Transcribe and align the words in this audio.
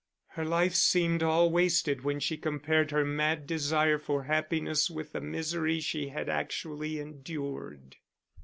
Her 0.29 0.43
life 0.45 0.73
seemed 0.73 1.21
all 1.21 1.51
wasted 1.51 2.03
when 2.03 2.19
she 2.19 2.35
compared 2.35 2.89
her 2.89 3.05
mad 3.05 3.45
desire 3.45 3.99
for 3.99 4.23
happiness 4.23 4.89
with 4.89 5.11
the 5.11 5.21
misery 5.21 5.79
she 5.79 6.07
had 6.07 6.27
actually 6.27 6.97
endured. 6.99 7.97